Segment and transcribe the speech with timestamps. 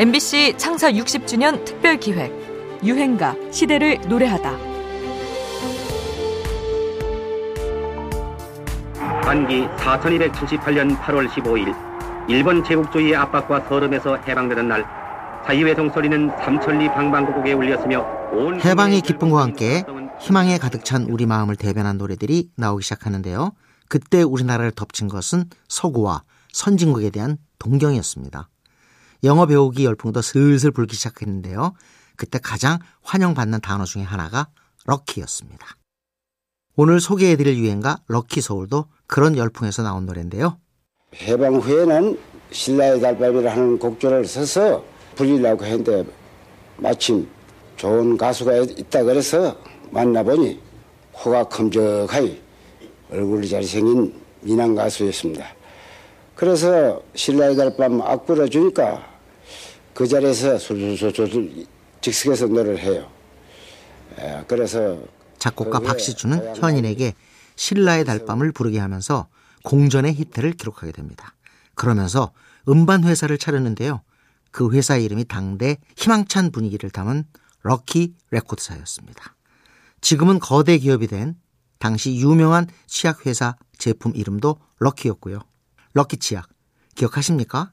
[0.00, 2.32] MBC 창사 60주년 특별 기획
[2.82, 4.56] 유행가 시대를 노래하다.
[9.20, 14.86] 반기 4278년 8월 15일 일본 제국주의의 압박과 서름에서 해방되는 날
[15.44, 18.00] 자유의 종소리는 삼천리 방방곡곡에 울렸으며
[18.32, 19.84] 온 해방의 기쁨과 함께
[20.18, 23.52] 희망에 가득 찬 우리 마음을 대변한 노래들이 나오기 시작하는데요.
[23.90, 26.22] 그때 우리나라를 덮친 것은 서구와
[26.54, 28.48] 선진국에 대한 동경이었습니다.
[29.24, 31.74] 영어 배우기 열풍도 슬슬 불기 시작했는데요.
[32.16, 34.48] 그때 가장 환영받는 단어 중에 하나가
[34.86, 35.66] 럭키였습니다.
[36.76, 40.58] 오늘 소개해드릴 유행가 럭키 서울도 그런 열풍에서 나온 노래인데요.
[41.14, 42.18] 해방 후에는
[42.52, 44.84] 신라의 달밤이라는 곡조를 써서
[45.16, 46.04] 부리려고 했는데
[46.76, 47.28] 마침
[47.76, 49.56] 좋은 가수가 있다 그래서
[49.90, 50.60] 만나보니
[51.12, 52.40] 코가 큼적하니
[53.10, 55.59] 얼굴이 잘생긴 미남 가수였습니다.
[56.40, 59.06] 그래서 신라의 달밤 악보를 주니까
[59.92, 61.66] 그 자리에서 술술술술
[62.00, 63.10] 즉석에서 노래를 해요.
[64.18, 65.02] 에, 그래서
[65.38, 67.12] 작곡가 그 박시주는 후에 현인에게
[67.56, 69.28] 신라의 달밤을 부르게 하면서
[69.64, 71.34] 공전의 히트를 기록하게 됩니다.
[71.74, 72.32] 그러면서
[72.70, 74.00] 음반 회사를 차렸는데요.
[74.50, 77.24] 그 회사 이름이 당대 희망찬 분위기를 담은
[77.64, 79.36] 럭키 레코드사였습니다.
[80.00, 81.34] 지금은 거대 기업이 된
[81.78, 85.49] 당시 유명한 치약 회사 제품 이름도 럭키였고요.
[85.94, 86.48] 럭키 치약
[86.94, 87.72] 기억하십니까?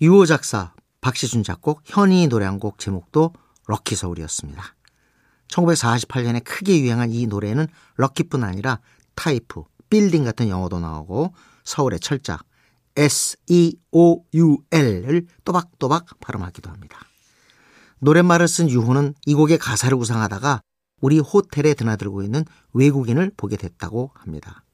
[0.00, 3.32] 유호 작사, 박시춘 작곡, 현인이 노래한 곡 제목도
[3.66, 4.62] 럭키 서울이었습니다.
[5.48, 8.80] 1948년에 크게 유행한 이 노래는 럭키뿐 아니라
[9.14, 12.38] 타이프, 빌딩 같은 영어도 나오고 서울의 철자
[12.96, 13.76] S-E-O-U-L을
[15.44, 16.98] 또박또박 발음하기도 합니다.
[18.00, 20.60] 노랫말을 쓴 유호는 이 곡의 가사를 구상하다가
[21.00, 24.64] 우리 호텔에 드나들고 있는 외국인을 보게 됐다고 합니다.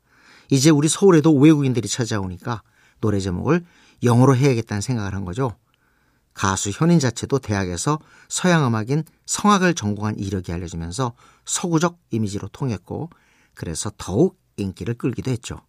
[0.50, 2.62] 이제 우리 서울에도 외국인들이 찾아오니까
[3.00, 3.64] 노래 제목을
[4.02, 5.56] 영어로 해야겠다는 생각을 한 거죠.
[6.34, 11.14] 가수 현인 자체도 대학에서 서양 음악인 성악을 전공한 이력이 알려지면서
[11.45, 13.11] 서구적 이미지로 통했고
[13.55, 15.61] 그래서 더욱 인기를 끌기도 했죠.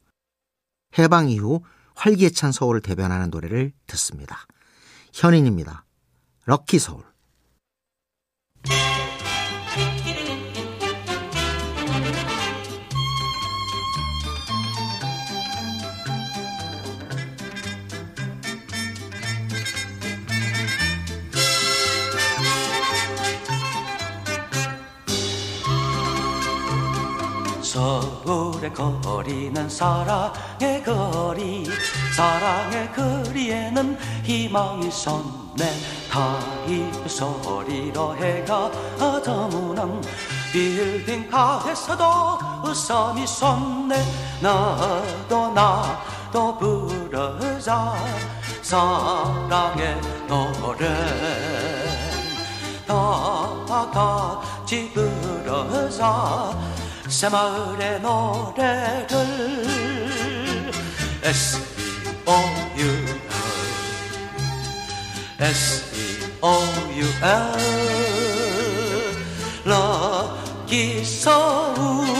[0.97, 1.63] 해방 이후
[1.95, 4.45] 활기찬 서울을 대변하는 노래를 듣습니다.
[5.13, 5.85] 현인입니다.
[6.45, 7.08] 럭키 서울.
[27.69, 31.65] 서울의 거리는 사랑의 거리.
[32.15, 35.71] 사랑의 거리에는 희망이 솟네.
[36.09, 38.71] 타입 소리로 해가
[39.23, 40.01] 저무는
[40.51, 42.03] 빌딩 가에서도
[42.65, 44.03] 웃음이 솟네.
[44.41, 47.93] 너도 나도 부르자.
[48.63, 50.87] 사랑의 노래.
[52.87, 56.78] 다 같이 부르자
[57.09, 59.09] 새마을의 노래를
[61.23, 63.19] S-E-O-U-L
[65.39, 66.49] S-E-O-U-L
[69.65, 72.18] 럭키 서울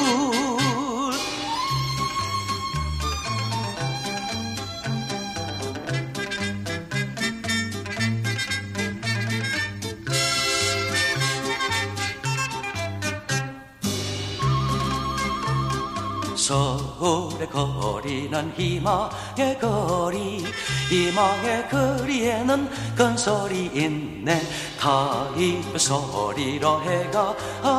[16.50, 20.44] 서울의 거리 는 희망의 거리.
[20.90, 24.42] 희망의 거리에는 큰 소리 있네.
[24.80, 27.36] 타입 소리로 해가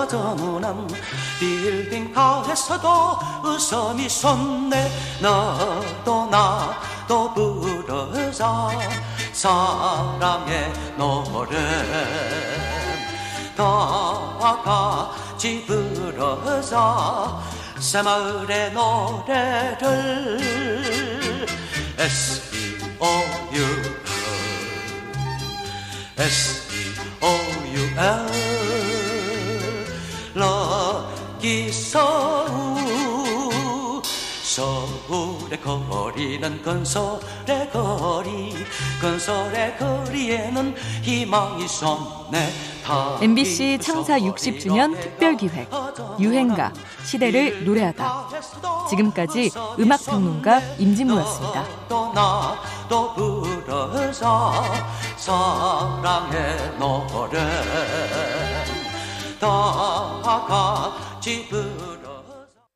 [0.07, 0.87] 저무는
[1.41, 4.89] 빌딩 가에서도 웃음이 솟네.
[5.21, 8.69] 너도 나도 부르자.
[9.33, 11.57] 사랑의 노래
[13.57, 17.41] 다 같이 부르자
[17.80, 20.38] 새마을의 노래를
[21.98, 23.66] S-E-O-U-L
[26.18, 27.46] S-E-O-U-L
[34.61, 38.55] 서울의 거리는 건설의 거리
[39.01, 42.51] 건설의 거리에는 희망이 솟네
[43.23, 45.71] MBC 창사 60주년 특별 기획
[46.19, 46.75] 유행가
[47.05, 48.29] 시대를 노래하다.
[48.91, 51.65] 지금까지 음악 평론가 임진모였습니다.
[59.41, 62.00] 다 같이 부르